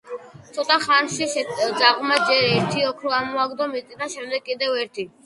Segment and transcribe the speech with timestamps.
[0.53, 5.07] ცოტა ხანში ძაღლმა ჯერ ერთი ოქრო ამოაგდო მიწიდან, შემდეგ კიდევ ერთი.